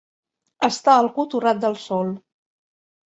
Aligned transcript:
Estar 0.67 0.95
algú 1.01 1.25
torrat 1.35 1.63
del 1.67 1.77
sol. 1.85 2.13